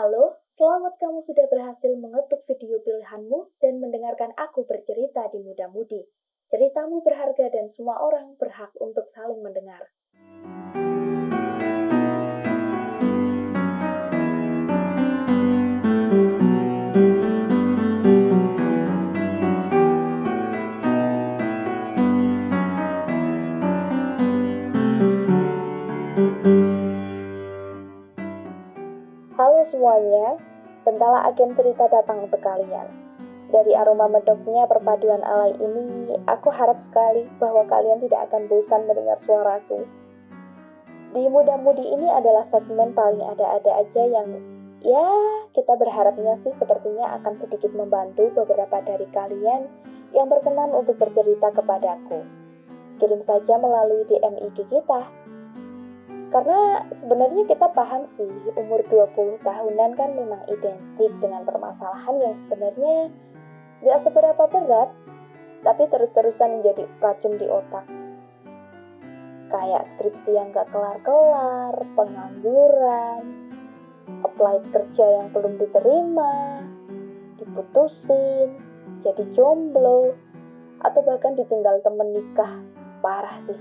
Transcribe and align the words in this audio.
Halo, 0.00 0.40
selamat 0.56 0.96
kamu 0.96 1.20
sudah 1.20 1.44
berhasil 1.52 1.92
mengetuk 1.92 2.40
video 2.48 2.80
pilihanmu 2.80 3.52
dan 3.60 3.84
mendengarkan 3.84 4.32
aku 4.32 4.64
bercerita 4.64 5.28
di 5.28 5.44
Muda 5.44 5.68
Mudi. 5.68 6.00
Ceritamu 6.48 7.04
berharga 7.04 7.52
dan 7.52 7.68
semua 7.68 8.00
orang 8.00 8.32
berhak 8.40 8.72
untuk 8.80 9.04
saling 9.12 9.44
mendengar. 9.44 9.92
Semuanya, 29.70 30.34
Bentala 30.82 31.30
Agen 31.30 31.54
Cerita 31.54 31.86
datang 31.86 32.26
untuk 32.26 32.42
kalian. 32.42 32.90
Dari 33.50 33.74
aroma 33.74 34.10
medoknya 34.10 34.66
perpaduan 34.66 35.22
alay 35.22 35.54
ini, 35.58 36.14
aku 36.26 36.50
harap 36.50 36.78
sekali 36.82 37.26
bahwa 37.38 37.66
kalian 37.70 38.02
tidak 38.02 38.30
akan 38.30 38.50
bosan 38.50 38.86
mendengar 38.86 39.18
suaraku. 39.22 39.86
Di 41.10 41.26
Muda 41.26 41.58
Mudi 41.58 41.82
ini 41.82 42.06
adalah 42.06 42.46
segmen 42.46 42.94
paling 42.94 43.22
ada-ada 43.22 43.82
aja 43.82 44.02
yang 44.06 44.38
ya 44.78 45.06
kita 45.50 45.74
berharapnya 45.74 46.38
sih 46.38 46.54
sepertinya 46.54 47.18
akan 47.18 47.34
sedikit 47.34 47.74
membantu 47.74 48.30
beberapa 48.30 48.78
dari 48.86 49.10
kalian 49.10 49.66
yang 50.14 50.30
berkenan 50.30 50.70
untuk 50.70 50.94
bercerita 51.02 51.50
kepadaku. 51.50 52.22
Kirim 53.02 53.22
saja 53.26 53.58
melalui 53.58 54.06
DM 54.06 54.38
IG 54.38 54.70
kita 54.70 55.10
karena 56.30 56.86
sebenarnya 56.94 57.42
kita 57.50 57.66
paham 57.74 58.06
sih, 58.06 58.30
umur 58.54 58.86
20 58.86 59.42
tahunan 59.42 59.90
kan 59.98 60.10
memang 60.14 60.46
identik 60.46 61.10
dengan 61.18 61.42
permasalahan 61.42 62.16
yang 62.22 62.34
sebenarnya 62.46 63.10
gak 63.82 63.98
seberapa 63.98 64.46
berat, 64.46 64.94
tapi 65.66 65.90
terus-terusan 65.90 66.62
menjadi 66.62 66.86
racun 67.02 67.34
di 67.34 67.50
otak. 67.50 67.82
Kayak 69.50 69.90
skripsi 69.90 70.30
yang 70.38 70.54
gak 70.54 70.70
kelar-kelar, 70.70 71.74
pengangguran, 71.98 73.22
apply 74.22 74.62
kerja 74.70 75.06
yang 75.18 75.34
belum 75.34 75.58
diterima, 75.58 76.62
diputusin, 77.42 78.54
jadi 79.02 79.24
jomblo, 79.34 80.14
atau 80.78 81.00
bahkan 81.02 81.34
ditinggal 81.34 81.82
temen 81.82 82.14
nikah. 82.14 82.62
Parah 83.02 83.42
sih. 83.42 83.58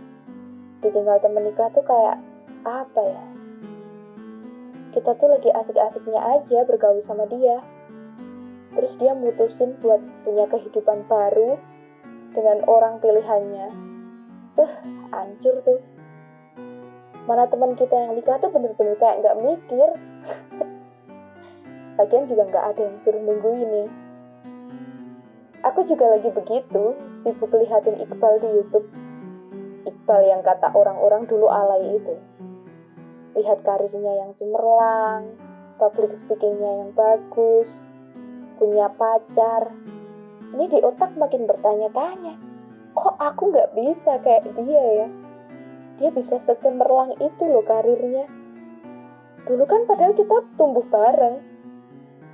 Ditinggal 0.85 1.17
temen 1.25 1.49
nikah 1.49 1.73
tuh 1.73 1.81
kayak 1.81 2.28
apa 2.63 3.01
ya? 3.01 3.23
Kita 4.89 5.13
tuh 5.15 5.29
lagi 5.29 5.53
asik-asiknya 5.53 6.17
aja 6.17 6.65
bergaul 6.65 6.99
sama 7.05 7.29
dia. 7.29 7.61
Terus 8.73 8.93
dia 8.97 9.13
mutusin 9.13 9.77
buat 9.79 10.01
punya 10.25 10.49
kehidupan 10.49 11.05
baru 11.05 11.61
dengan 12.33 12.65
orang 12.65 12.97
pilihannya. 12.97 13.67
Eh, 14.57 14.71
hancur 15.13 15.61
tuh. 15.61 15.79
Mana 17.29 17.45
teman 17.45 17.77
kita 17.77 17.93
yang 17.93 18.17
nikah 18.17 18.41
tuh 18.41 18.49
bener-bener 18.49 18.97
kayak 18.97 19.21
nggak 19.21 19.37
mikir. 19.37 19.89
Lagian 22.01 22.25
juga 22.25 22.43
nggak 22.49 22.65
ada 22.73 22.81
yang 22.81 22.97
suruh 23.05 23.21
nungguin 23.21 23.69
nih. 23.69 23.89
Aku 25.69 25.83
juga 25.85 26.07
lagi 26.07 26.31
begitu, 26.31 26.95
sibuk 27.19 27.51
lihatin 27.51 27.99
Iqbal 27.99 28.41
di 28.41 28.47
Youtube. 28.57 28.87
Iqbal 29.85 30.21
yang 30.25 30.41
kata 30.41 30.71
orang-orang 30.71 31.27
dulu 31.29 31.51
alay 31.51 31.99
itu 31.99 32.15
lihat 33.37 33.61
karirnya 33.61 34.13
yang 34.25 34.31
cemerlang, 34.37 35.37
public 35.77 36.17
speakingnya 36.17 36.85
yang 36.85 36.91
bagus, 36.97 37.69
punya 38.57 38.89
pacar. 38.93 39.73
Ini 40.49 40.65
di 40.65 40.79
otak 40.81 41.13
makin 41.13 41.45
bertanya-tanya, 41.45 42.35
kok 42.97 43.15
aku 43.21 43.53
nggak 43.53 43.77
bisa 43.77 44.17
kayak 44.25 44.49
dia 44.57 44.85
ya? 45.05 45.07
Dia 46.01 46.09
bisa 46.09 46.41
secemerlang 46.41 47.15
itu 47.21 47.43
loh 47.45 47.63
karirnya. 47.63 48.25
Dulu 49.45 49.63
kan 49.69 49.85
padahal 49.85 50.17
kita 50.17 50.45
tumbuh 50.57 50.85
bareng. 50.89 51.39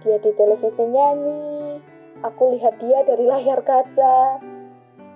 Dia 0.05 0.21
di 0.21 0.31
televisi 0.37 0.85
nyanyi, 0.85 1.81
aku 2.21 2.55
lihat 2.55 2.77
dia 2.79 3.03
dari 3.03 3.25
layar 3.25 3.61
kaca. 3.65 4.39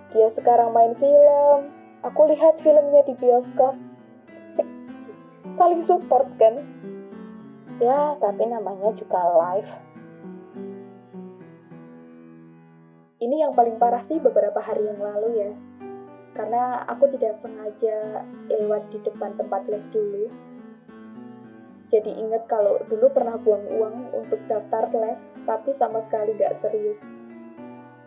Dia 0.10 0.28
sekarang 0.34 0.74
main 0.74 0.98
film, 0.98 1.70
aku 2.02 2.22
lihat 2.34 2.58
filmnya 2.60 3.06
di 3.06 3.14
bioskop 3.14 3.89
saling 5.56 5.82
support 5.86 6.28
kan? 6.38 6.62
Ya 7.80 8.18
tapi 8.20 8.44
namanya 8.46 8.92
juga 8.98 9.20
live. 9.24 9.72
Ini 13.20 13.36
yang 13.48 13.52
paling 13.52 13.76
parah 13.80 14.04
sih 14.04 14.20
beberapa 14.20 14.60
hari 14.64 14.88
yang 14.88 15.00
lalu 15.00 15.30
ya. 15.44 15.52
Karena 16.36 16.88
aku 16.88 17.12
tidak 17.12 17.36
sengaja 17.36 18.24
lewat 18.48 18.88
di 18.96 19.00
depan 19.04 19.36
tempat 19.36 19.68
les 19.68 19.88
dulu. 19.92 20.32
Jadi 21.90 22.16
inget 22.16 22.46
kalau 22.46 22.80
dulu 22.86 23.10
pernah 23.10 23.36
buang 23.42 23.66
uang 23.66 23.96
untuk 24.14 24.40
daftar 24.46 24.88
les 24.94 25.20
tapi 25.44 25.74
sama 25.74 26.00
sekali 26.00 26.38
gak 26.38 26.56
serius. 26.56 27.02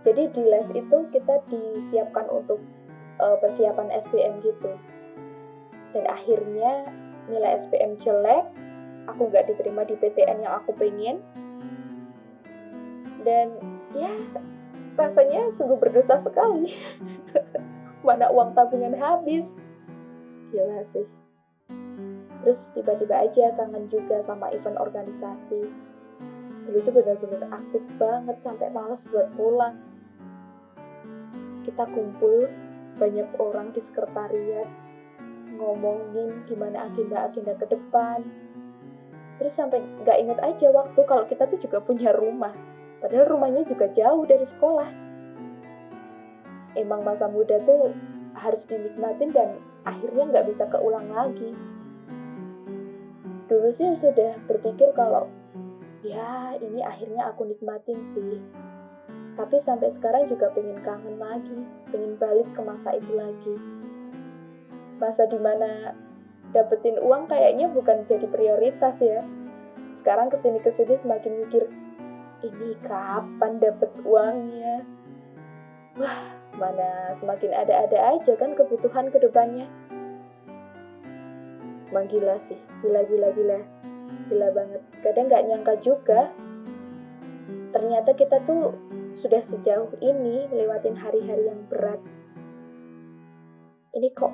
Jadi 0.07 0.33
di 0.33 0.43
les 0.47 0.69
itu 0.73 0.97
kita 1.11 1.45
disiapkan 1.51 2.31
untuk 2.31 2.63
uh, 3.19 3.37
persiapan 3.43 3.91
SPM 3.91 4.41
gitu. 4.41 4.73
Dan 5.93 6.05
akhirnya 6.09 7.02
nilai 7.31 7.59
SPM 7.59 7.99
jelek, 8.01 8.47
aku 9.07 9.29
nggak 9.31 9.51
diterima 9.51 9.83
di 9.87 9.95
PTN 9.99 10.47
yang 10.47 10.55
aku 10.63 10.75
pengen, 10.75 11.23
dan 13.23 13.55
ya 13.95 14.11
rasanya 14.99 15.49
sungguh 15.49 15.79
berdosa 15.79 16.19
sekali. 16.19 16.75
Mana 18.07 18.29
uang 18.35 18.53
tabungan 18.53 18.99
habis. 18.99 19.47
Gila 20.51 20.83
sih. 20.85 21.07
Terus 22.43 22.67
tiba-tiba 22.75 23.23
aja 23.23 23.55
kangen 23.55 23.87
juga 23.87 24.19
sama 24.19 24.51
event 24.51 24.75
organisasi. 24.75 25.63
Dulu 26.67 26.79
tuh 26.83 26.95
benar-benar 26.95 27.47
aktif 27.55 27.87
banget 27.97 28.43
sampai 28.43 28.69
males 28.75 29.07
buat 29.07 29.31
pulang. 29.39 29.79
Kita 31.63 31.87
kumpul 31.87 32.51
banyak 32.99 33.31
orang 33.39 33.71
di 33.71 33.79
sekretariat 33.79 34.67
ngomongin 35.63 36.43
gimana 36.51 36.91
agenda-agenda 36.91 37.55
ke 37.57 37.67
depan. 37.71 38.27
Terus 39.39 39.55
sampai 39.55 39.79
nggak 40.03 40.19
inget 40.19 40.39
aja 40.43 40.67
waktu 40.75 41.01
kalau 41.07 41.25
kita 41.27 41.47
tuh 41.47 41.59
juga 41.63 41.79
punya 41.79 42.11
rumah. 42.11 42.53
Padahal 42.99 43.31
rumahnya 43.31 43.67
juga 43.67 43.91
jauh 43.91 44.27
dari 44.27 44.47
sekolah. 44.47 44.91
Emang 46.79 47.03
masa 47.07 47.27
muda 47.27 47.59
tuh 47.63 47.95
harus 48.39 48.65
dinikmatin 48.67 49.31
dan 49.31 49.59
akhirnya 49.87 50.31
nggak 50.31 50.47
bisa 50.47 50.67
keulang 50.71 51.11
lagi. 51.11 51.55
Dulu 53.51 53.69
sih 53.75 53.93
sudah 53.99 54.39
berpikir 54.47 54.95
kalau 54.95 55.29
ya 56.03 56.57
ini 56.59 56.83
akhirnya 56.83 57.31
aku 57.31 57.47
nikmatin 57.47 58.01
sih. 58.03 58.39
Tapi 59.33 59.57
sampai 59.59 59.89
sekarang 59.89 60.29
juga 60.29 60.53
pengen 60.53 60.79
kangen 60.85 61.17
lagi, 61.17 61.59
pengen 61.89 62.21
balik 62.21 62.47
ke 62.53 62.61
masa 62.61 62.93
itu 62.95 63.17
lagi 63.17 63.82
masa 65.03 65.27
di 65.27 65.35
mana 65.35 65.99
dapetin 66.55 67.03
uang 67.03 67.27
kayaknya 67.27 67.67
bukan 67.67 68.07
jadi 68.07 68.31
prioritas 68.31 69.03
ya. 69.03 69.27
Sekarang 69.99 70.31
ke 70.31 70.39
sini-kesini 70.39 70.95
semakin 70.95 71.43
mikir, 71.43 71.67
ini 72.47 72.79
kapan 72.87 73.59
dapet 73.59 73.91
uangnya? 74.07 74.87
Wah, 75.99 76.33
mana 76.57 77.11
semakin 77.19 77.51
ada-ada 77.53 78.17
aja 78.17 78.33
kan 78.39 78.55
kebutuhan 78.55 79.11
ke 79.11 79.19
depannya. 79.19 79.67
Emang 81.93 82.09
gila 82.09 82.41
sih, 82.41 82.57
gila-gila-gila. 82.81 83.61
Gila 84.33 84.49
banget. 84.55 84.81
Kadang 85.05 85.29
gak 85.29 85.45
nyangka 85.45 85.75
juga, 85.85 86.33
ternyata 87.75 88.17
kita 88.17 88.41
tuh 88.49 88.73
sudah 89.13 89.45
sejauh 89.45 89.93
ini 90.01 90.49
melewatin 90.49 90.97
hari-hari 90.97 91.53
yang 91.53 91.69
berat. 91.69 92.01
Ini 93.93 94.09
kok 94.17 94.33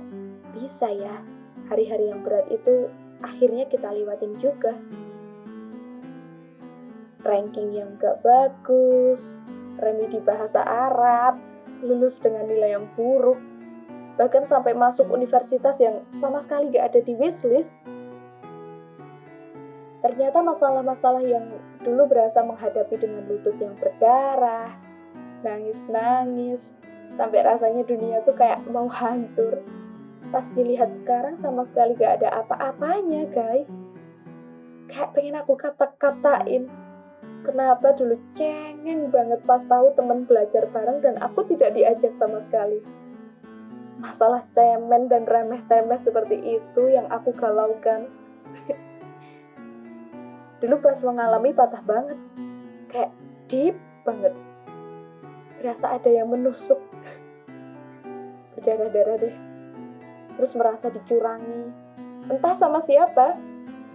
bisa 0.55 0.87
ya, 0.87 1.19
hari-hari 1.67 2.15
yang 2.15 2.23
berat 2.23 2.47
itu 2.47 2.87
akhirnya 3.19 3.67
kita 3.67 3.91
lewatin 3.91 4.39
juga. 4.39 4.79
Ranking 7.27 7.75
yang 7.75 7.99
gak 7.99 8.23
bagus, 8.23 9.43
remi 9.83 10.07
di 10.15 10.23
bahasa 10.23 10.63
Arab, 10.63 11.43
lulus 11.83 12.23
dengan 12.23 12.47
nilai 12.47 12.79
yang 12.79 12.87
buruk, 12.95 13.43
bahkan 14.15 14.47
sampai 14.47 14.79
masuk 14.79 15.11
universitas 15.11 15.75
yang 15.83 16.07
sama 16.15 16.39
sekali 16.39 16.71
gak 16.71 16.95
ada 16.95 17.01
di 17.03 17.19
wishlist. 17.19 17.75
Ternyata 20.07 20.39
masalah-masalah 20.39 21.27
yang 21.27 21.51
dulu 21.83 22.07
berasa 22.07 22.47
menghadapi 22.47 22.95
dengan 22.95 23.27
lutut 23.27 23.59
yang 23.59 23.75
berdarah, 23.75 24.79
nangis-nangis, 25.43 26.79
sampai 27.13 27.45
rasanya 27.45 27.85
dunia 27.85 28.21
tuh 28.25 28.37
kayak 28.37 28.65
mau 28.69 28.89
hancur. 28.89 29.65
Pas 30.29 30.45
dilihat 30.53 30.93
sekarang 30.93 31.41
sama 31.41 31.65
sekali 31.65 31.97
gak 31.97 32.21
ada 32.21 32.45
apa-apanya, 32.45 33.29
guys. 33.33 33.71
kayak 34.89 35.13
pengen 35.13 35.37
aku 35.37 35.53
kata-katain. 35.53 36.69
Kenapa 37.45 37.93
dulu 37.93 38.17
cengeng 38.37 39.13
banget 39.13 39.41
pas 39.45 39.61
tahu 39.65 39.93
temen 39.93 40.25
belajar 40.25 40.69
bareng 40.69 41.01
dan 41.05 41.21
aku 41.21 41.45
tidak 41.45 41.77
diajak 41.77 42.17
sama 42.17 42.41
sekali. 42.41 42.81
Masalah 44.01 44.49
cemen 44.55 45.11
dan 45.11 45.29
remeh-temeh 45.29 46.01
seperti 46.01 46.61
itu 46.61 46.83
yang 46.89 47.05
aku 47.11 47.35
galaukan. 47.37 48.09
Dulu 50.63 50.75
pas 50.83 50.99
mengalami 51.03 51.51
patah 51.55 51.83
banget. 51.83 52.19
Kayak 52.91 53.11
deep 53.51 53.77
banget. 54.07 54.35
Berasa 55.59 55.99
ada 55.99 56.11
yang 56.11 56.31
menusuk 56.31 56.79
berdarah-darah 58.69 59.17
deh. 59.17 59.37
Terus 60.37 60.53
merasa 60.53 60.93
dicurangi. 60.93 61.73
Entah 62.29 62.53
sama 62.53 62.85
siapa 62.85 63.41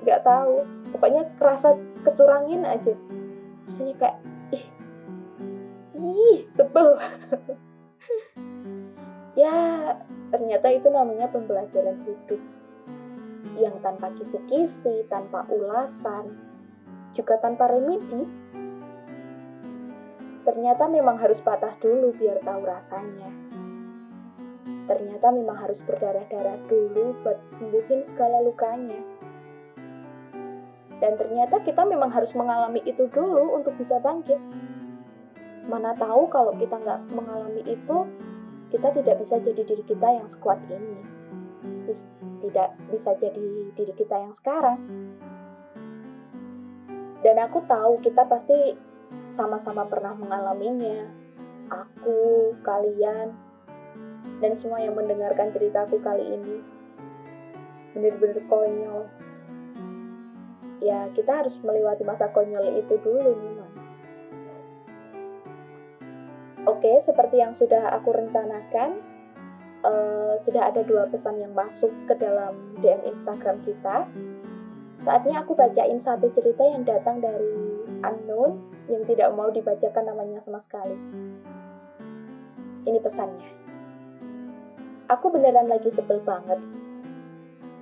nggak 0.01 0.23
tahu. 0.25 0.65
Pokoknya 0.97 1.29
kerasa 1.37 1.77
kecurangin 2.01 2.65
aja. 2.65 2.97
Rasanya 3.69 3.93
kayak 4.01 4.17
ih 4.53 4.65
ih 5.93 6.39
sebel. 6.49 6.97
Ya 9.33 9.49
ternyata 10.29 10.69
itu 10.69 10.93
namanya 10.93 11.25
pembelajaran 11.25 12.05
hidup. 12.05 12.37
Yang 13.57 13.81
tanpa 13.81 14.13
kisi-kisi, 14.13 15.09
tanpa 15.09 15.49
ulasan, 15.49 16.37
juga 17.17 17.41
tanpa 17.41 17.65
remedi. 17.65 18.29
Ternyata 20.45 20.85
memang 20.85 21.17
harus 21.17 21.41
patah 21.41 21.73
dulu 21.81 22.13
biar 22.13 22.45
tahu 22.45 22.61
rasanya. 22.61 23.52
Ternyata 24.83 25.31
memang 25.31 25.55
harus 25.63 25.79
berdarah-darah 25.87 26.59
dulu 26.67 27.15
buat 27.23 27.39
sembuhin 27.55 28.03
segala 28.03 28.43
lukanya. 28.43 28.99
Dan 30.99 31.19
ternyata 31.19 31.59
kita 31.63 31.83
memang 31.83 32.11
harus 32.11 32.31
mengalami 32.31 32.79
itu 32.87 33.07
dulu 33.11 33.59
untuk 33.59 33.75
bisa 33.75 33.99
bangkit. 33.99 34.39
Mana 35.67 35.95
tahu 35.95 36.27
kalau 36.31 36.55
kita 36.55 36.79
nggak 36.79 37.11
mengalami 37.11 37.63
itu, 37.67 38.07
kita 38.71 38.91
tidak 38.95 39.19
bisa 39.19 39.39
jadi 39.39 39.61
diri 39.63 39.83
kita 39.83 40.07
yang 40.07 40.27
sekuat 40.27 40.59
ini. 40.71 40.99
Tidak 42.43 42.69
bisa 42.91 43.15
jadi 43.19 43.47
diri 43.75 43.93
kita 43.95 44.15
yang 44.15 44.31
sekarang. 44.31 44.79
Dan 47.23 47.39
aku 47.39 47.63
tahu 47.67 48.03
kita 48.03 48.27
pasti 48.27 48.75
sama-sama 49.31 49.87
pernah 49.87 50.15
mengalaminya. 50.15 51.07
Aku, 51.71 52.51
kalian, 52.63 53.31
dan 54.43 54.51
semua 54.51 54.83
yang 54.83 54.91
mendengarkan 54.91 55.47
ceritaku 55.55 56.03
kali 56.03 56.35
ini. 56.35 56.59
Bener-bener 57.95 58.43
konyol. 58.51 59.07
Ya, 60.83 61.07
kita 61.15 61.39
harus 61.39 61.55
melewati 61.63 62.03
masa 62.03 62.27
konyol 62.27 62.75
itu 62.75 62.99
dulu 62.99 63.31
memang. 63.39 63.71
Oke, 66.67 66.99
seperti 66.99 67.39
yang 67.39 67.55
sudah 67.55 67.87
aku 67.95 68.11
rencanakan, 68.11 68.99
uh, 69.87 70.35
sudah 70.35 70.71
ada 70.71 70.83
dua 70.83 71.07
pesan 71.07 71.39
yang 71.39 71.55
masuk 71.55 71.91
ke 72.03 72.15
dalam 72.19 72.75
DM 72.83 72.99
Instagram 73.07 73.63
kita. 73.63 74.11
Saatnya 74.99 75.43
aku 75.43 75.55
bacain 75.55 75.99
satu 75.99 76.31
cerita 76.35 76.63
yang 76.63 76.83
datang 76.83 77.23
dari 77.23 77.51
unknown 78.03 78.59
yang 78.91 79.03
tidak 79.07 79.31
mau 79.35 79.47
dibacakan 79.51 80.03
namanya 80.07 80.39
sama 80.43 80.59
sekali. 80.59 80.95
Ini 82.83 82.99
pesannya. 82.99 83.62
Aku 85.13 85.29
beneran 85.29 85.69
lagi 85.69 85.93
sebel 85.93 86.17
banget. 86.25 86.57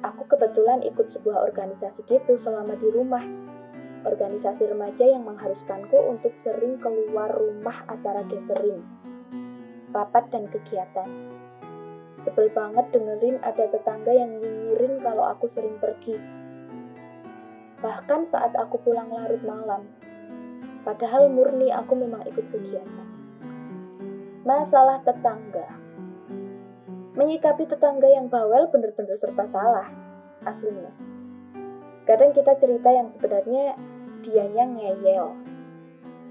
Aku 0.03 0.27
kebetulan 0.27 0.83
ikut 0.83 1.07
sebuah 1.07 1.47
organisasi 1.47 2.03
gitu 2.03 2.35
selama 2.35 2.75
di 2.75 2.91
rumah 2.91 3.23
organisasi 4.03 4.67
remaja 4.67 5.07
yang 5.07 5.23
mengharuskanku 5.23 5.95
untuk 6.11 6.35
sering 6.35 6.75
keluar 6.83 7.31
rumah 7.31 7.87
acara 7.87 8.27
gathering, 8.27 8.83
rapat 9.95 10.27
dan 10.27 10.51
kegiatan. 10.51 11.07
Sebel 12.19 12.51
banget 12.51 12.91
dengerin 12.91 13.39
ada 13.39 13.63
tetangga 13.63 14.11
yang 14.11 14.35
nyinyirin 14.35 14.99
kalau 14.99 15.31
aku 15.31 15.47
sering 15.47 15.79
pergi. 15.79 16.19
Bahkan 17.79 18.27
saat 18.27 18.51
aku 18.59 18.75
pulang 18.83 19.07
larut 19.07 19.39
malam, 19.47 19.87
padahal 20.83 21.31
murni 21.31 21.71
aku 21.71 21.95
memang 21.95 22.27
ikut 22.27 22.43
kegiatan. 22.51 23.07
Masalah 24.43 24.99
tetangga. 25.07 25.80
Menyikapi 27.21 27.69
tetangga 27.69 28.09
yang 28.09 28.33
bawel 28.33 28.65
bener-bener 28.73 29.13
serba 29.13 29.45
salah, 29.45 29.93
aslinya. 30.41 30.89
Kadang 32.01 32.33
kita 32.33 32.57
cerita 32.57 32.89
yang 32.89 33.05
sebenarnya 33.05 33.77
dianya 34.25 34.65
ngeyel. 34.65 35.37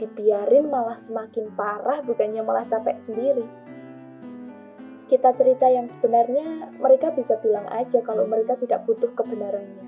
Dibiarin 0.03 0.67
malah 0.67 0.99
semakin 0.99 1.55
parah 1.55 2.03
bukannya 2.03 2.43
malah 2.43 2.67
capek 2.67 2.99
sendiri. 2.99 3.47
Kita 5.07 5.31
cerita 5.31 5.71
yang 5.71 5.87
sebenarnya 5.87 6.75
mereka 6.83 7.15
bisa 7.15 7.39
bilang 7.39 7.71
aja 7.71 8.03
kalau 8.03 8.27
mereka 8.27 8.59
tidak 8.59 8.83
butuh 8.83 9.15
kebenarannya. 9.15 9.87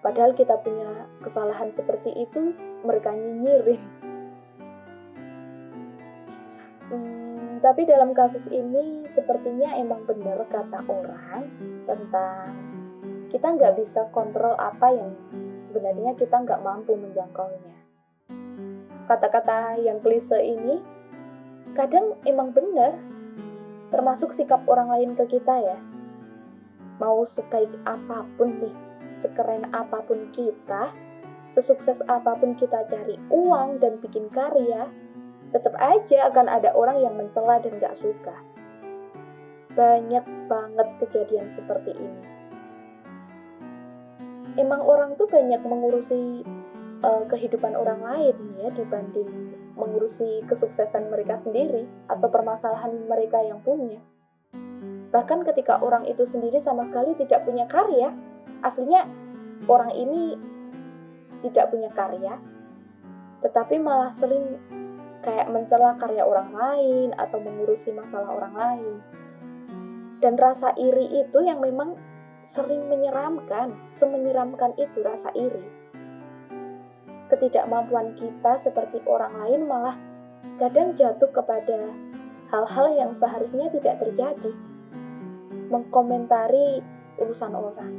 Padahal 0.00 0.32
kita 0.32 0.64
punya 0.64 1.12
kesalahan 1.20 1.76
seperti 1.76 2.24
itu, 2.24 2.56
mereka 2.88 3.12
nyinyirin. 3.12 3.84
Tapi 7.60 7.84
dalam 7.84 8.16
kasus 8.16 8.48
ini 8.48 9.04
sepertinya 9.04 9.76
emang 9.76 10.08
benar 10.08 10.40
kata 10.48 10.80
orang 10.88 11.44
tentang 11.84 12.56
kita 13.28 13.52
nggak 13.52 13.76
bisa 13.76 14.08
kontrol 14.10 14.56
apa 14.56 14.88
yang 14.90 15.12
sebenarnya 15.60 16.16
kita 16.16 16.40
nggak 16.40 16.64
mampu 16.64 16.96
menjangkaunya. 16.96 17.76
Kata-kata 19.04 19.76
yang 19.76 20.00
klise 20.00 20.40
ini 20.40 20.80
kadang 21.76 22.16
emang 22.24 22.50
benar, 22.50 22.96
termasuk 23.92 24.32
sikap 24.32 24.64
orang 24.64 24.88
lain 24.90 25.12
ke 25.12 25.28
kita 25.28 25.60
ya. 25.60 25.78
Mau 26.96 27.22
sebaik 27.28 27.70
apa 27.84 28.24
pun 28.40 28.56
nih, 28.56 28.76
sekeren 29.20 29.68
apa 29.70 30.00
pun 30.00 30.32
kita, 30.32 30.96
sesukses 31.52 32.00
apa 32.08 32.34
pun 32.40 32.56
kita 32.56 32.88
cari 32.88 33.20
uang 33.28 33.84
dan 33.84 34.00
bikin 34.00 34.32
karya, 34.32 34.88
tetap 35.50 35.74
aja 35.78 36.30
akan 36.30 36.46
ada 36.46 36.70
orang 36.74 37.02
yang 37.02 37.14
mencela 37.18 37.58
dan 37.58 37.78
gak 37.78 37.98
suka. 37.98 38.34
Banyak 39.74 40.24
banget 40.50 40.88
kejadian 41.02 41.46
seperti 41.46 41.94
ini 41.94 42.40
emang 44.58 44.82
orang 44.82 45.14
tuh 45.14 45.24
banyak 45.30 45.60
mengurusi 45.62 46.42
uh, 47.04 47.24
kehidupan 47.28 47.76
orang 47.76 48.04
lain 48.04 48.36
ya 48.58 48.68
dibanding 48.74 49.56
mengurusi 49.78 50.42
kesuksesan 50.44 51.08
mereka 51.08 51.38
sendiri 51.38 51.86
atau 52.10 52.28
permasalahan 52.28 53.06
mereka 53.06 53.40
yang 53.40 53.64
punya. 53.64 54.02
Bahkan 55.10 55.42
ketika 55.48 55.80
orang 55.80 56.06
itu 56.06 56.28
sendiri 56.28 56.60
sama 56.60 56.86
sekali 56.86 57.16
tidak 57.18 57.42
punya 57.48 57.66
karya, 57.66 58.12
aslinya 58.62 59.08
orang 59.66 59.90
ini 59.96 60.36
tidak 61.40 61.72
punya 61.72 61.88
karya, 61.90 62.36
tetapi 63.40 63.80
malah 63.80 64.12
sering 64.12 64.60
kayak 65.20 65.52
mencela 65.52 65.96
karya 66.00 66.24
orang 66.24 66.52
lain 66.52 67.08
atau 67.16 67.38
mengurusi 67.40 67.92
masalah 67.92 68.32
orang 68.32 68.54
lain. 68.56 68.94
Dan 70.20 70.36
rasa 70.36 70.76
iri 70.76 71.24
itu 71.24 71.38
yang 71.40 71.64
memang 71.64 71.96
sering 72.44 72.88
menyeramkan, 72.88 73.76
semenyeramkan 73.92 74.76
itu 74.76 75.00
rasa 75.00 75.32
iri. 75.36 75.64
Ketidakmampuan 77.28 78.16
kita 78.16 78.58
seperti 78.58 79.00
orang 79.06 79.32
lain 79.44 79.60
malah 79.68 79.96
kadang 80.58 80.92
jatuh 80.96 81.30
kepada 81.30 81.88
hal-hal 82.50 82.86
yang 82.96 83.12
seharusnya 83.14 83.70
tidak 83.70 84.02
terjadi. 84.02 84.52
Mengkomentari 85.70 86.82
urusan 87.20 87.52
orang. 87.54 87.94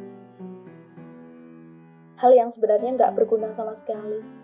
Hal 2.19 2.37
yang 2.37 2.53
sebenarnya 2.53 2.93
nggak 2.93 3.15
berguna 3.17 3.49
sama 3.55 3.73
sekali. 3.73 4.40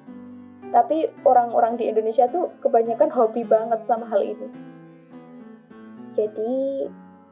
Tapi 0.68 1.08
orang-orang 1.24 1.80
di 1.80 1.88
Indonesia 1.88 2.28
tuh 2.28 2.52
kebanyakan 2.60 3.10
hobi 3.14 3.48
banget 3.48 3.80
sama 3.84 4.08
hal 4.12 4.20
ini. 4.20 4.50
Jadi, 6.18 6.88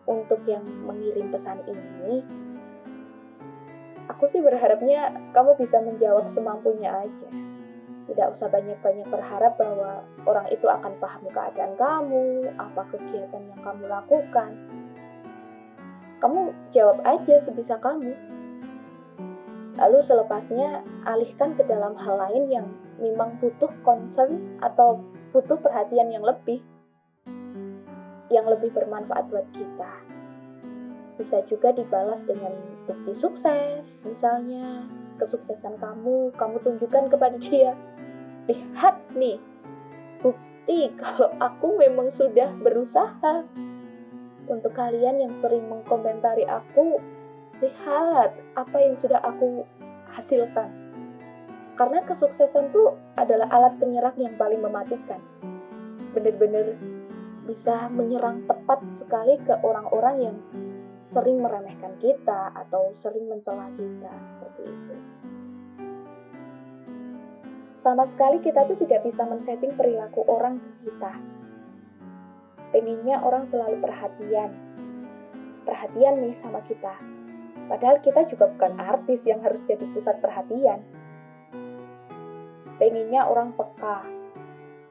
untuk 0.05 0.45
yang 0.45 0.63
mengirim 0.85 1.33
pesan 1.33 1.59
ini, 1.65 2.21
Aku 4.05 4.29
sih 4.29 4.37
berharapnya 4.37 5.09
kamu 5.33 5.57
bisa 5.57 5.81
menjawab 5.81 6.29
semampunya 6.29 6.93
aja. 6.93 7.29
Tidak 8.05 8.27
usah 8.31 8.53
banyak-banyak 8.53 9.09
berharap 9.09 9.57
bahwa 9.57 10.05
orang 10.29 10.45
itu 10.53 10.69
akan 10.69 10.93
paham 11.01 11.25
keadaan 11.33 11.73
kamu, 11.73 12.53
apa 12.53 12.85
kegiatan 12.93 13.41
yang 13.49 13.61
kamu 13.65 13.89
lakukan. 13.89 14.53
Kamu 16.21 16.53
jawab 16.69 17.01
aja 17.01 17.41
sebisa 17.41 17.81
kamu. 17.81 18.13
Lalu 19.75 19.99
selepasnya 20.05 20.85
alihkan 21.03 21.57
ke 21.57 21.65
dalam 21.65 21.97
hal 21.97 22.15
lain 22.15 22.43
yang 22.47 22.67
memang 23.01 23.37
butuh 23.39 23.71
concern 23.83 24.59
atau 24.63 25.03
butuh 25.35 25.59
perhatian 25.59 26.11
yang 26.11 26.23
lebih 26.23 26.63
yang 28.31 28.47
lebih 28.49 28.73
bermanfaat 28.73 29.29
buat 29.29 29.45
kita 29.53 29.91
bisa 31.15 31.39
juga 31.47 31.71
dibalas 31.71 32.27
dengan 32.27 32.51
bukti 32.83 33.15
sukses 33.15 34.03
misalnya 34.03 34.83
kesuksesan 35.17 35.79
kamu, 35.79 36.35
kamu 36.35 36.57
tunjukkan 36.61 37.05
kepada 37.07 37.37
dia. 37.39 37.73
Lihat 38.45 39.15
nih, 39.15 39.39
bukti 40.19 40.91
kalau 41.01 41.31
aku 41.39 41.79
memang 41.79 42.11
sudah 42.11 42.51
berusaha. 42.59 43.47
Untuk 44.45 44.77
kalian 44.77 45.25
yang 45.25 45.33
sering 45.33 45.65
mengkomentari 45.65 46.45
aku, 46.45 47.01
lihat 47.65 48.37
apa 48.53 48.77
yang 48.77 48.93
sudah 48.93 49.17
aku 49.25 49.65
hasilkan. 50.13 50.84
Karena 51.75 51.99
kesuksesan 52.07 52.71
itu 52.71 52.95
adalah 53.19 53.51
alat 53.51 53.75
penyerang 53.75 54.15
yang 54.15 54.39
paling 54.39 54.63
mematikan. 54.63 55.19
Benar-benar 56.15 56.79
bisa 57.45 57.91
menyerang 57.91 58.47
tepat 58.47 58.81
sekali 58.89 59.35
ke 59.43 59.53
orang-orang 59.59 60.15
yang 60.17 60.37
sering 61.05 61.37
meremehkan 61.37 61.93
kita 62.01 62.49
atau 62.55 62.89
sering 62.95 63.29
mencela 63.29 63.69
kita 63.77 64.11
seperti 64.25 64.63
itu. 64.65 64.95
Sama 67.77 68.01
sekali 68.09 68.41
kita 68.41 68.65
tuh 68.65 68.81
tidak 68.81 69.05
bisa 69.05 69.27
men-setting 69.29 69.77
perilaku 69.77 70.25
orang 70.25 70.57
ke 70.57 70.89
kita. 70.89 71.21
Pengennya 72.73 73.21
orang 73.21 73.45
selalu 73.45 73.77
perhatian. 73.77 74.49
Perhatian 75.67 76.23
nih 76.25 76.33
sama 76.33 76.65
kita. 76.65 76.97
Padahal 77.69 78.01
kita 78.01 78.25
juga 78.25 78.49
bukan 78.49 78.81
artis 78.81 79.29
yang 79.29 79.45
harus 79.45 79.61
jadi 79.69 79.85
pusat 79.93 80.17
perhatian. 80.17 80.81
Pengennya 82.75 83.27
orang 83.27 83.55
peka. 83.55 84.03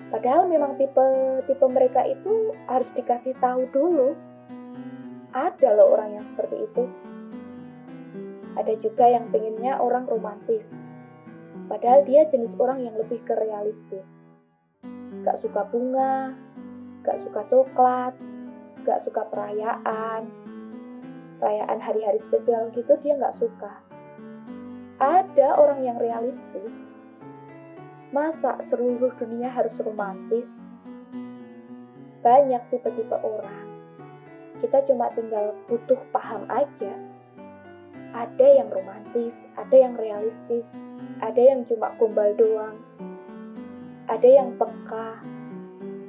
Padahal 0.08 0.46
memang 0.46 0.78
tipe-tipe 0.78 1.66
mereka 1.66 2.06
itu 2.06 2.54
harus 2.70 2.88
dikasih 2.94 3.34
tahu 3.42 3.66
dulu 3.74 4.14
ada 5.34 5.74
loh 5.74 5.90
orang 5.98 6.14
yang 6.14 6.22
seperti 6.22 6.62
itu. 6.62 6.86
Ada 8.54 8.78
juga 8.78 9.10
yang 9.10 9.34
pengennya 9.34 9.82
orang 9.82 10.06
romantis. 10.06 10.78
Padahal 11.66 12.06
dia 12.06 12.22
jenis 12.30 12.54
orang 12.54 12.86
yang 12.86 12.94
lebih 12.94 13.18
ke 13.26 13.34
realistis. 13.34 14.22
Gak 15.26 15.42
suka 15.42 15.66
bunga, 15.66 16.38
gak 17.02 17.18
suka 17.18 17.42
coklat, 17.50 18.14
gak 18.86 19.02
suka 19.02 19.26
perayaan. 19.26 20.30
Perayaan 21.42 21.82
hari-hari 21.82 22.22
spesial 22.22 22.70
gitu 22.70 22.94
dia 23.02 23.18
gak 23.18 23.34
suka. 23.34 23.82
Ada 25.02 25.58
orang 25.58 25.82
yang 25.82 25.98
realistis. 25.98 26.93
Masa 28.14 28.62
seluruh 28.62 29.10
dunia 29.18 29.50
harus 29.50 29.74
romantis? 29.82 30.62
Banyak 32.22 32.70
tipe-tipe 32.70 33.18
orang 33.18 33.74
kita 34.64 34.80
cuma 34.88 35.12
tinggal 35.12 35.52
butuh 35.68 36.00
paham 36.08 36.48
aja. 36.48 36.96
Ada 38.16 38.46
yang 38.62 38.72
romantis, 38.72 39.44
ada 39.60 39.76
yang 39.76 39.92
realistis, 39.92 40.80
ada 41.20 41.36
yang 41.36 41.68
cuma 41.68 41.92
gombal 42.00 42.32
doang, 42.32 42.80
ada 44.08 44.24
yang 44.24 44.56
peka, 44.56 45.20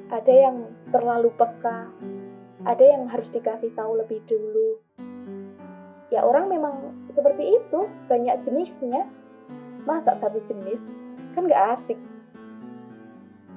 ada 0.07 0.33
yang 0.33 0.71
terlalu 0.87 1.35
peka, 1.35 1.91
ada 2.63 2.83
yang 2.85 3.11
harus 3.11 3.27
dikasih 3.27 3.75
tahu 3.75 3.99
lebih 3.99 4.23
dulu. 4.23 4.79
Ya 6.13 6.23
orang 6.23 6.47
memang 6.47 7.09
seperti 7.11 7.59
itu, 7.59 7.91
banyak 8.07 8.39
jenisnya. 8.45 9.09
Masa 9.83 10.15
satu 10.15 10.39
jenis? 10.45 10.93
Kan 11.35 11.51
gak 11.51 11.75
asik. 11.75 11.99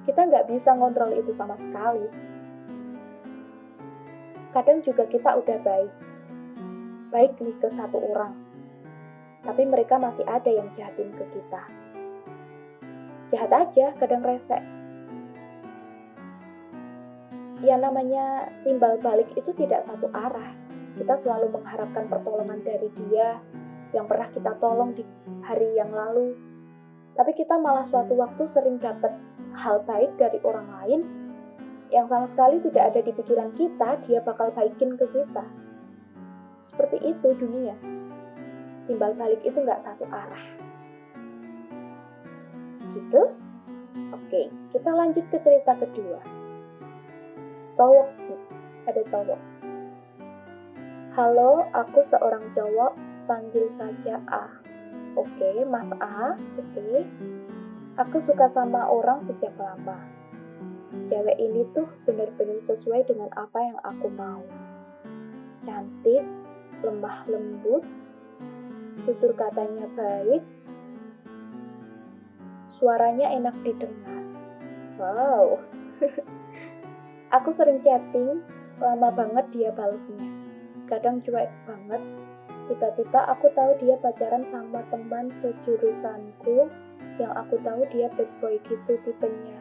Kita 0.04 0.26
nggak 0.26 0.50
bisa 0.50 0.74
ngontrol 0.74 1.14
itu 1.14 1.30
sama 1.30 1.54
sekali 1.54 2.28
kadang 4.58 4.80
juga 4.80 5.04
kita 5.06 5.38
udah 5.38 5.58
baik. 5.60 5.92
Baik 7.14 7.32
nih 7.40 7.56
ke 7.62 7.68
satu 7.70 7.94
orang. 8.00 8.34
Tapi 9.44 9.62
mereka 9.64 9.96
masih 9.96 10.26
ada 10.26 10.48
yang 10.50 10.68
jahatin 10.74 11.14
ke 11.14 11.24
kita. 11.30 11.62
Jahat 13.30 13.50
aja, 13.52 13.94
kadang 13.96 14.24
resek. 14.24 14.60
Ya 17.62 17.78
namanya 17.78 18.50
timbal 18.62 18.98
balik 18.98 19.30
itu 19.38 19.54
tidak 19.54 19.84
satu 19.84 20.10
arah. 20.10 20.54
Kita 20.98 21.14
selalu 21.14 21.54
mengharapkan 21.54 22.10
pertolongan 22.10 22.58
dari 22.66 22.90
dia 22.98 23.38
yang 23.94 24.10
pernah 24.10 24.28
kita 24.34 24.58
tolong 24.58 24.90
di 24.96 25.04
hari 25.46 25.76
yang 25.78 25.94
lalu. 25.94 26.34
Tapi 27.18 27.34
kita 27.34 27.58
malah 27.58 27.82
suatu 27.82 28.14
waktu 28.14 28.46
sering 28.46 28.78
dapat 28.78 29.10
hal 29.58 29.82
baik 29.82 30.14
dari 30.14 30.38
orang 30.46 30.70
lain 30.70 31.00
yang 31.90 32.06
sama 32.06 32.28
sekali 32.30 32.62
tidak 32.62 32.94
ada 32.94 33.00
di 33.02 33.10
pikiran 33.10 33.50
kita, 33.58 33.98
dia 34.06 34.22
bakal 34.22 34.54
baikin 34.54 34.94
ke 34.94 35.02
kita. 35.08 35.42
Seperti 36.62 37.00
itu 37.00 37.34
dunia. 37.34 37.74
Timbal 38.84 39.16
balik 39.18 39.40
itu 39.42 39.56
nggak 39.56 39.80
satu 39.80 40.04
arah. 40.06 40.44
Gitu? 42.92 43.22
Oke, 44.14 44.52
kita 44.70 44.90
lanjut 44.92 45.24
ke 45.32 45.40
cerita 45.40 45.72
kedua. 45.80 46.20
Cowok, 47.72 48.08
ada 48.84 49.02
cowok. 49.08 49.40
Halo, 51.16 51.66
aku 51.72 51.98
seorang 52.04 52.52
cowok, 52.52 52.94
panggil 53.24 53.66
saja 53.72 54.20
A. 54.28 54.67
Oke, 55.18 55.66
Mas 55.66 55.90
A, 55.98 56.38
oke. 56.38 56.90
Aku 57.98 58.22
suka 58.22 58.46
sama 58.46 58.86
orang 58.86 59.18
sejak 59.18 59.50
lama 59.58 60.18
cewek 61.08 61.36
ini 61.40 61.64
tuh 61.72 61.88
bener-bener 62.04 62.60
sesuai 62.60 63.08
dengan 63.08 63.32
apa 63.36 63.58
yang 63.60 63.78
aku 63.80 64.08
mau. 64.12 64.44
Cantik, 65.64 66.24
lemah 66.84 67.24
lembut, 67.28 67.84
tutur 69.04 69.32
katanya 69.36 69.88
baik, 69.96 70.44
suaranya 72.68 73.32
enak 73.32 73.56
didengar. 73.64 74.24
Wow, 75.00 75.60
aku 77.36 77.50
sering 77.52 77.80
chatting, 77.84 78.44
lama 78.80 79.08
banget 79.12 79.44
dia 79.52 79.70
balesnya. 79.72 80.24
Kadang 80.88 81.20
cuek 81.20 81.52
banget, 81.68 82.00
tiba-tiba 82.68 83.24
aku 83.32 83.48
tahu 83.56 83.74
dia 83.80 83.96
pacaran 83.98 84.44
sama 84.44 84.84
teman 84.92 85.32
sejurusanku 85.32 86.68
yang 87.18 87.32
aku 87.34 87.58
tahu 87.64 87.82
dia 87.90 88.12
bad 88.14 88.30
boy 88.38 88.60
gitu 88.68 88.94
tipenya 89.02 89.58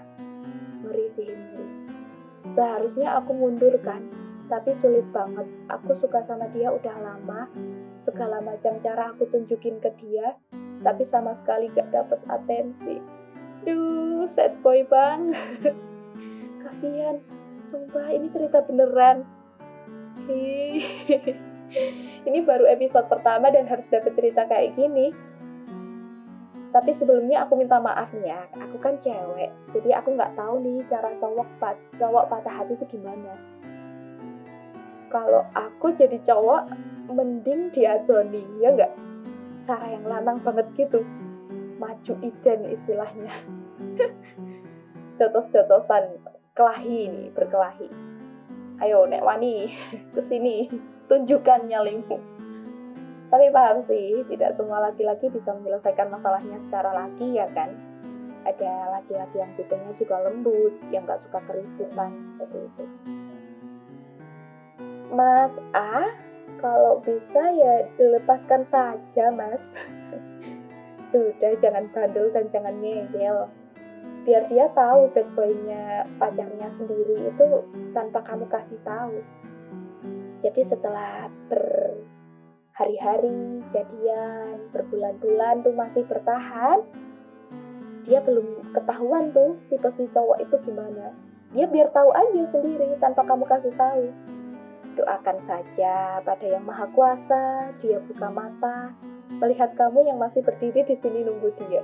ngeri 0.88 1.08
sih 1.12 1.28
ini. 1.28 1.66
Seharusnya 2.48 3.20
aku 3.20 3.36
mundur 3.36 3.76
kan, 3.84 4.08
tapi 4.48 4.72
sulit 4.72 5.04
banget. 5.12 5.44
Aku 5.68 5.92
suka 5.92 6.24
sama 6.24 6.48
dia 6.56 6.72
udah 6.72 6.96
lama, 7.04 7.52
segala 8.00 8.40
macam 8.40 8.80
cara 8.80 9.12
aku 9.12 9.28
tunjukin 9.28 9.84
ke 9.84 9.92
dia, 10.00 10.40
tapi 10.82 11.04
sama 11.04 11.36
sekali 11.36 11.68
gak 11.76 11.92
dapet 11.92 12.24
atensi. 12.32 13.04
Duh, 13.68 14.24
sad 14.24 14.64
boy 14.64 14.88
bang. 14.88 15.36
Kasian, 16.64 17.20
sumpah 17.68 18.08
ini 18.16 18.32
cerita 18.32 18.64
beneran. 18.64 19.28
Ini 22.28 22.40
baru 22.44 22.64
episode 22.68 23.12
pertama 23.12 23.52
dan 23.52 23.68
harus 23.68 23.88
dapet 23.92 24.16
cerita 24.16 24.48
kayak 24.48 24.76
gini. 24.76 25.12
Tapi 26.72 26.92
sebelumnya 26.92 27.48
aku 27.48 27.58
minta 27.58 27.80
maaf 27.80 28.12
nih 28.12 28.28
ya, 28.28 28.42
aku 28.54 28.78
kan 28.78 29.00
cewek, 29.00 29.50
jadi 29.72 30.04
aku 30.04 30.14
nggak 30.14 30.36
tahu 30.36 30.60
nih 30.62 30.84
cara 30.86 31.16
cowok 31.16 31.48
pat 31.58 31.80
cowok 31.96 32.28
patah 32.28 32.54
hati 32.54 32.76
itu 32.76 32.86
gimana. 32.92 33.34
Kalau 35.08 35.48
aku 35.56 35.96
jadi 35.96 36.20
cowok, 36.20 36.68
mending 37.08 37.72
diajoni, 37.72 38.44
ya 38.60 38.76
nggak? 38.76 38.94
Cara 39.64 39.88
yang 39.96 40.06
lanang 40.06 40.44
banget 40.44 40.68
gitu, 40.76 41.08
maju 41.80 42.14
ijen 42.20 42.68
istilahnya. 42.68 43.32
Jotos-jotosan 45.18 46.20
kelahi 46.52 47.10
nih, 47.10 47.28
berkelahi. 47.32 47.90
Ayo, 48.84 49.08
Nek 49.10 49.24
Wani, 49.24 49.72
ke 50.14 50.22
sini, 50.22 50.68
tunjukkan 51.08 51.68
nyalimu. 51.68 52.20
Tapi 53.28 53.52
paham 53.52 53.84
sih, 53.84 54.24
tidak 54.32 54.56
semua 54.56 54.80
laki-laki 54.80 55.28
bisa 55.28 55.52
menyelesaikan 55.52 56.08
masalahnya 56.08 56.56
secara 56.64 56.96
laki 56.96 57.36
ya 57.36 57.48
kan. 57.52 57.76
Ada 58.48 58.96
laki-laki 59.00 59.44
yang 59.44 59.52
tipenya 59.60 59.92
juga 59.92 60.24
lembut, 60.24 60.80
yang 60.88 61.04
gak 61.04 61.20
suka 61.20 61.44
keributan, 61.44 62.16
seperti 62.24 62.58
itu. 62.64 62.84
Mas 65.12 65.60
A, 65.76 66.16
kalau 66.60 67.04
bisa 67.04 67.52
ya 67.52 67.92
dilepaskan 68.00 68.64
saja 68.64 69.28
mas. 69.36 69.76
Sudah, 71.12 71.56
jangan 71.60 71.92
bandel 71.92 72.32
dan 72.32 72.48
jangan 72.48 72.80
ngeyel. 72.80 73.48
Biar 74.28 74.44
dia 74.52 74.68
tahu 74.76 75.08
bad 75.16 75.28
boy-nya 75.36 76.04
pacarnya 76.20 76.68
sendiri 76.68 77.32
itu 77.32 77.48
tanpa 77.96 78.20
kamu 78.24 78.48
kasih 78.52 78.76
tahu. 78.84 79.24
Jadi 80.44 80.62
setelah 80.62 81.32
ber 81.50 81.64
hari-hari 82.78 83.66
jadian 83.74 84.70
berbulan-bulan 84.70 85.66
tuh 85.66 85.74
masih 85.74 86.06
bertahan 86.06 86.86
dia 88.06 88.22
belum 88.22 88.70
ketahuan 88.70 89.34
tuh 89.34 89.58
tipe 89.66 89.90
si 89.90 90.06
cowok 90.14 90.46
itu 90.46 90.56
gimana 90.62 91.10
dia 91.58 91.66
biar 91.66 91.90
tahu 91.90 92.14
aja 92.14 92.46
sendiri 92.46 92.94
tanpa 93.02 93.26
kamu 93.26 93.50
kasih 93.50 93.74
tahu 93.74 94.14
doakan 94.94 95.38
saja 95.42 96.22
pada 96.22 96.46
yang 96.46 96.70
maha 96.70 96.86
kuasa 96.94 97.74
dia 97.82 97.98
buka 97.98 98.30
mata 98.30 98.94
melihat 99.30 99.76
kamu 99.76 100.08
yang 100.08 100.18
masih 100.18 100.42
berdiri 100.42 100.88
di 100.88 100.96
sini 100.96 101.24
nunggu 101.28 101.52
dia. 101.60 101.84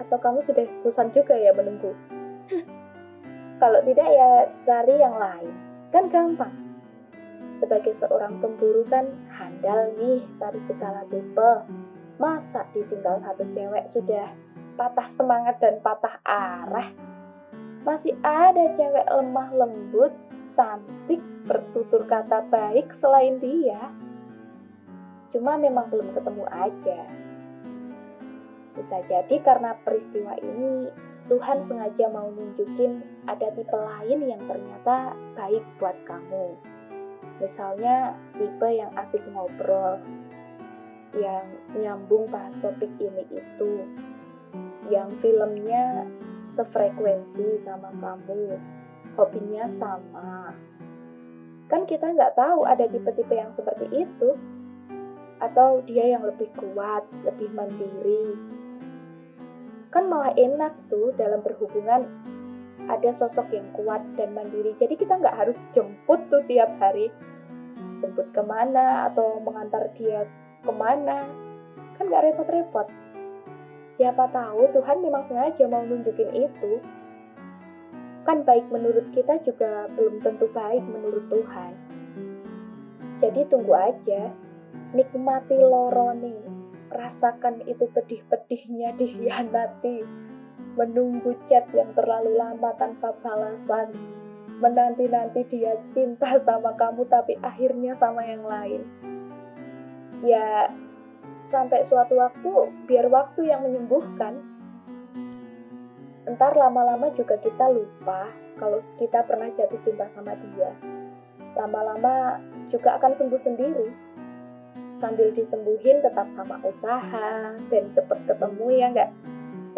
Atau 0.00 0.16
kamu 0.16 0.40
sudah 0.40 0.64
bosan 0.80 1.12
juga 1.12 1.36
ya 1.36 1.52
menunggu? 1.52 1.92
Kalau 3.60 3.80
tidak 3.84 4.08
ya 4.08 4.48
cari 4.64 4.94
yang 4.96 5.14
lain. 5.20 5.52
Kan 5.92 6.08
gampang. 6.08 6.54
Sebagai 7.60 7.92
seorang 7.92 8.40
pemburu 8.40 8.88
kan 8.88 9.04
handal 9.36 9.92
nih 10.00 10.24
cari 10.40 10.60
segala 10.64 11.04
tipe. 11.12 11.68
Masa 12.16 12.64
ditinggal 12.72 13.20
satu 13.20 13.44
cewek 13.52 13.84
sudah 13.84 14.32
patah 14.80 15.08
semangat 15.12 15.60
dan 15.60 15.76
patah 15.84 16.24
arah? 16.24 16.88
Masih 17.84 18.16
ada 18.24 18.72
cewek 18.72 19.04
lemah 19.04 19.52
lembut, 19.52 20.12
cantik, 20.56 21.20
bertutur 21.44 22.08
kata 22.08 22.48
baik 22.48 22.96
selain 22.96 23.36
dia. 23.36 23.92
Cuma 25.28 25.60
memang 25.60 25.92
belum 25.92 26.16
ketemu 26.16 26.44
aja. 26.48 27.00
Bisa 28.72 29.04
jadi 29.04 29.36
karena 29.44 29.76
peristiwa 29.84 30.32
ini 30.40 30.88
Tuhan 31.28 31.60
sengaja 31.60 32.08
mau 32.08 32.32
nunjukin 32.32 33.04
ada 33.28 33.52
tipe 33.52 33.76
lain 33.76 34.24
yang 34.24 34.40
ternyata 34.48 35.12
baik 35.36 35.62
buat 35.76 35.94
kamu. 36.08 36.69
Misalnya 37.40 38.14
tipe 38.36 38.68
yang 38.68 38.92
asik 39.00 39.24
ngobrol, 39.32 39.96
yang 41.16 41.48
nyambung 41.72 42.28
bahas 42.28 42.54
topik 42.60 42.92
ini 43.00 43.24
itu, 43.32 43.88
yang 44.92 45.08
filmnya 45.18 46.04
sefrekuensi 46.44 47.56
sama 47.56 47.90
kamu, 47.96 48.60
hobinya 49.16 49.64
sama. 49.64 50.52
Kan 51.66 51.88
kita 51.88 52.12
nggak 52.12 52.36
tahu 52.36 52.68
ada 52.68 52.84
tipe-tipe 52.84 53.34
yang 53.34 53.48
seperti 53.48 53.88
itu, 54.04 54.36
atau 55.40 55.80
dia 55.88 56.04
yang 56.12 56.22
lebih 56.22 56.52
kuat, 56.52 57.08
lebih 57.24 57.48
mandiri. 57.56 58.36
Kan 59.88 60.06
malah 60.06 60.36
enak 60.36 60.76
tuh 60.92 61.10
dalam 61.16 61.40
berhubungan 61.40 62.06
ada 62.86 63.10
sosok 63.12 63.52
yang 63.52 63.68
kuat 63.76 64.00
dan 64.16 64.32
mandiri. 64.32 64.72
Jadi 64.78 64.96
kita 64.96 65.20
nggak 65.20 65.36
harus 65.36 65.60
jemput 65.74 66.22
tuh 66.32 66.40
tiap 66.48 66.70
hari. 66.80 67.12
Jemput 68.00 68.32
ke 68.32 68.40
mana 68.40 69.10
atau 69.12 69.42
mengantar 69.42 69.92
dia 69.92 70.24
ke 70.64 70.72
mana. 70.72 71.28
Kan 71.98 72.08
nggak 72.08 72.32
repot-repot. 72.32 72.88
Siapa 74.00 74.32
tahu 74.32 74.70
Tuhan 74.72 75.04
memang 75.04 75.26
sengaja 75.26 75.68
mau 75.68 75.84
nunjukin 75.84 76.32
itu. 76.32 76.80
Kan 78.24 78.46
baik 78.46 78.70
menurut 78.72 79.12
kita 79.12 79.42
juga 79.44 79.90
belum 79.92 80.24
tentu 80.24 80.48
baik 80.48 80.84
menurut 80.86 81.28
Tuhan. 81.28 81.72
Jadi 83.20 83.40
tunggu 83.52 83.76
aja, 83.76 84.32
nikmati 84.96 85.60
lorone, 85.60 86.40
rasakan 86.88 87.60
itu 87.68 87.84
pedih-pedihnya 87.92 88.94
dihianati, 89.00 90.29
menunggu 90.78 91.34
chat 91.50 91.66
yang 91.74 91.90
terlalu 91.94 92.38
lama 92.38 92.70
tanpa 92.78 93.10
balasan, 93.22 93.90
menanti-nanti 94.60 95.42
dia 95.48 95.74
cinta 95.90 96.36
sama 96.46 96.76
kamu 96.76 97.08
tapi 97.08 97.34
akhirnya 97.40 97.96
sama 97.96 98.22
yang 98.22 98.44
lain. 98.44 98.82
Ya, 100.20 100.68
sampai 101.42 101.80
suatu 101.82 102.20
waktu 102.20 102.50
biar 102.86 103.08
waktu 103.08 103.48
yang 103.48 103.64
menyembuhkan. 103.64 104.38
Entar 106.28 106.52
lama-lama 106.54 107.10
juga 107.16 107.40
kita 107.40 107.72
lupa 107.72 108.28
kalau 108.60 108.84
kita 109.00 109.24
pernah 109.24 109.48
jatuh 109.56 109.80
cinta 109.82 110.06
sama 110.12 110.36
dia. 110.36 110.70
Lama-lama 111.56 112.38
juga 112.68 113.00
akan 113.00 113.12
sembuh 113.16 113.40
sendiri. 113.40 113.88
Sambil 115.00 115.32
disembuhin 115.32 116.04
tetap 116.04 116.28
sama 116.28 116.60
usaha 116.60 117.56
dan 117.56 117.84
cepet 117.88 118.18
ketemu 118.28 118.66
ya 118.76 118.86
enggak? 118.92 119.10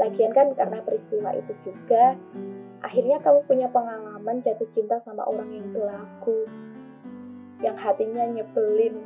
Lagian 0.00 0.32
kan 0.32 0.56
karena 0.56 0.80
peristiwa 0.80 1.36
itu 1.36 1.52
juga, 1.64 2.16
akhirnya 2.80 3.20
kamu 3.20 3.44
punya 3.44 3.68
pengalaman 3.68 4.40
jatuh 4.40 4.68
cinta 4.72 4.96
sama 4.96 5.24
orang 5.28 5.52
yang 5.52 5.68
belagu, 5.72 6.48
yang 7.60 7.76
hatinya 7.76 8.24
nyebelin, 8.28 9.04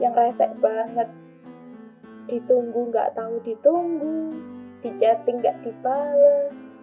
yang 0.00 0.12
resek 0.16 0.52
banget. 0.58 1.08
Ditunggu 2.28 2.92
nggak 2.92 3.16
tahu 3.16 3.40
ditunggu 3.44 4.36
di 4.84 4.90
chatting 5.00 5.40
nggak 5.40 5.64
dibales 5.64 6.76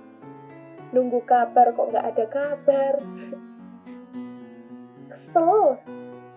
nunggu 0.96 1.20
kabar 1.28 1.76
kok 1.76 1.92
nggak 1.92 2.08
ada 2.16 2.26
kabar. 2.32 2.94
Kesel 5.12 5.80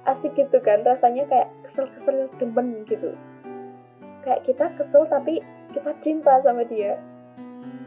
asik 0.08 0.32
gitu 0.34 0.58
kan 0.64 0.80
rasanya 0.82 1.28
kayak 1.28 1.52
kesel-kesel 1.68 2.32
demen 2.40 2.82
gitu. 2.88 3.12
Kayak 4.24 4.42
kita 4.48 4.66
kesel 4.74 5.04
tapi 5.06 5.44
kita 5.78 5.92
cinta 6.02 6.34
sama 6.42 6.66
dia 6.66 6.98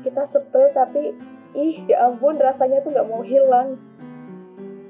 kita 0.01 0.23
sebel 0.23 0.71
tapi 0.71 1.11
ih 1.51 1.83
ya 1.91 2.07
ampun 2.07 2.39
rasanya 2.39 2.79
tuh 2.79 2.95
nggak 2.95 3.09
mau 3.11 3.19
hilang 3.19 3.75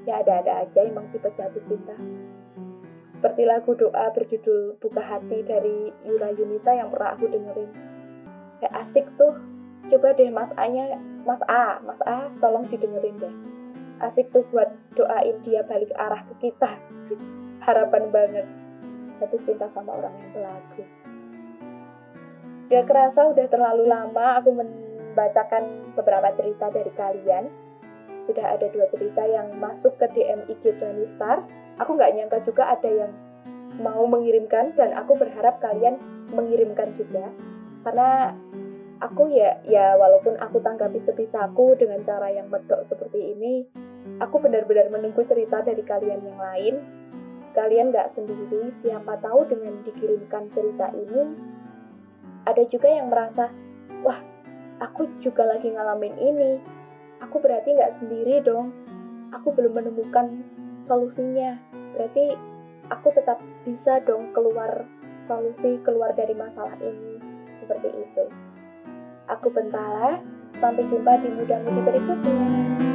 ya 0.06 0.22
ada-ada 0.22 0.62
aja 0.62 0.86
emang 0.86 1.10
tipe 1.10 1.26
jatuh 1.34 1.62
cinta 1.66 1.98
seperti 3.12 3.46
lagu 3.46 3.76
doa 3.78 4.10
berjudul 4.10 4.82
Buka 4.82 4.98
Hati 4.98 5.46
dari 5.46 5.94
Yura 6.02 6.34
Yunita 6.34 6.74
yang 6.74 6.90
pernah 6.90 7.14
aku 7.14 7.30
dengerin. 7.30 7.70
Kayak 8.58 8.74
asik 8.82 9.06
tuh. 9.14 9.36
Coba 9.86 10.16
deh 10.16 10.26
Mas 10.32 10.50
A-nya, 10.56 10.96
Mas 11.22 11.38
A, 11.46 11.78
Mas 11.84 12.00
A 12.08 12.32
tolong 12.40 12.66
didengerin 12.66 13.20
deh. 13.20 13.34
Asik 14.02 14.32
tuh 14.34 14.42
buat 14.50 14.74
doain 14.98 15.38
dia 15.44 15.62
balik 15.62 15.94
arah 15.94 16.24
ke 16.34 16.50
kita. 16.50 16.74
Harapan 17.62 18.10
banget. 18.10 18.46
Jatuh 19.20 19.38
cinta 19.46 19.70
sama 19.70 20.02
orang 20.02 20.18
yang 20.18 20.30
belagu. 20.34 20.82
Gak 22.72 22.88
kerasa 22.88 23.28
udah 23.28 23.52
terlalu 23.52 23.84
lama 23.84 24.40
aku 24.40 24.48
membacakan 24.56 25.92
beberapa 25.92 26.32
cerita 26.32 26.72
dari 26.72 26.88
kalian 26.96 27.52
sudah 28.16 28.56
ada 28.56 28.64
dua 28.72 28.88
cerita 28.88 29.28
yang 29.28 29.60
masuk 29.60 30.00
ke 30.00 30.08
DM 30.16 30.48
IG 30.48 30.80
20 30.80 31.04
Stars. 31.04 31.52
Aku 31.76 32.00
nggak 32.00 32.16
nyangka 32.16 32.40
juga 32.40 32.72
ada 32.72 32.88
yang 32.88 33.12
mau 33.76 34.08
mengirimkan 34.08 34.72
dan 34.72 34.96
aku 34.96 35.20
berharap 35.20 35.60
kalian 35.60 36.00
mengirimkan 36.32 36.96
juga. 36.96 37.28
Karena 37.84 38.32
aku 39.04 39.28
ya 39.28 39.60
ya 39.68 39.92
walaupun 40.00 40.40
aku 40.40 40.64
tanggapi 40.64 40.96
sebisaku 40.96 41.76
dengan 41.76 42.00
cara 42.00 42.32
yang 42.32 42.48
medok 42.48 42.80
seperti 42.88 43.36
ini, 43.36 43.68
aku 44.16 44.40
benar-benar 44.40 44.88
menunggu 44.88 45.28
cerita 45.28 45.60
dari 45.60 45.84
kalian 45.84 46.24
yang 46.24 46.40
lain. 46.40 46.74
Kalian 47.52 47.92
nggak 47.92 48.08
sendiri, 48.08 48.72
siapa 48.80 49.20
tahu 49.20 49.44
dengan 49.44 49.76
dikirimkan 49.84 50.48
cerita 50.56 50.88
ini, 50.96 51.20
ada 52.42 52.62
juga 52.66 52.90
yang 52.90 53.08
merasa, 53.08 53.50
wah, 54.02 54.18
aku 54.82 55.06
juga 55.22 55.46
lagi 55.46 55.70
ngalamin 55.70 56.14
ini, 56.18 56.52
aku 57.22 57.38
berarti 57.38 57.74
nggak 57.74 57.94
sendiri 57.94 58.42
dong. 58.42 58.74
Aku 59.32 59.54
belum 59.54 59.72
menemukan 59.80 60.44
solusinya. 60.84 61.56
Berarti 61.96 62.36
aku 62.92 63.08
tetap 63.16 63.40
bisa 63.64 64.02
dong 64.04 64.34
keluar 64.36 64.84
solusi, 65.22 65.80
keluar 65.80 66.12
dari 66.12 66.36
masalah 66.36 66.76
ini. 66.82 67.16
Seperti 67.56 67.88
itu. 67.88 68.24
Aku 69.30 69.48
Bentala, 69.48 70.20
sampai 70.58 70.84
jumpa 70.90 71.16
di 71.22 71.32
mudah-mudi 71.32 71.80
berikutnya. 71.80 72.91